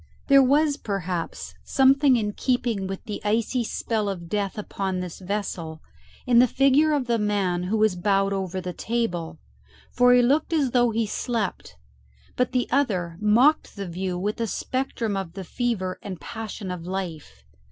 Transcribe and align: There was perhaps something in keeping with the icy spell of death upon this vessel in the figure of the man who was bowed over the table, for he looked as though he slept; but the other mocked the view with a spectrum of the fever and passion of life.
There 0.29 0.41
was 0.41 0.77
perhaps 0.77 1.53
something 1.63 2.15
in 2.15 2.33
keeping 2.33 2.87
with 2.87 3.03
the 3.03 3.21
icy 3.23 3.63
spell 3.63 4.09
of 4.09 4.29
death 4.29 4.57
upon 4.57 4.99
this 4.99 5.19
vessel 5.19 5.79
in 6.25 6.39
the 6.39 6.47
figure 6.47 6.91
of 6.91 7.05
the 7.05 7.19
man 7.19 7.65
who 7.65 7.77
was 7.77 7.95
bowed 7.95 8.33
over 8.33 8.59
the 8.59 8.73
table, 8.73 9.37
for 9.91 10.11
he 10.15 10.23
looked 10.23 10.53
as 10.53 10.71
though 10.71 10.89
he 10.89 11.05
slept; 11.05 11.75
but 12.35 12.51
the 12.51 12.67
other 12.71 13.15
mocked 13.21 13.75
the 13.75 13.87
view 13.87 14.17
with 14.17 14.41
a 14.41 14.47
spectrum 14.47 15.15
of 15.15 15.33
the 15.33 15.43
fever 15.43 15.99
and 16.01 16.19
passion 16.19 16.71
of 16.71 16.87
life. 16.87 17.43